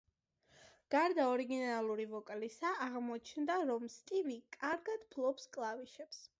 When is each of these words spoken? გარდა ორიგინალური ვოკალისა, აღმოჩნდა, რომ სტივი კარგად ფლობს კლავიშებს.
გარდა 0.95 1.25
ორიგინალური 1.33 2.07
ვოკალისა, 2.15 2.73
აღმოჩნდა, 2.87 3.61
რომ 3.73 3.87
სტივი 3.99 4.41
კარგად 4.59 5.09
ფლობს 5.15 5.51
კლავიშებს. 5.59 6.29